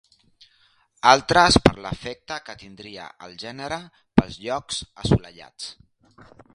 [1.11, 3.79] Altres per l'afecte que tindria el gènere
[4.17, 5.73] pels llocs assolellats.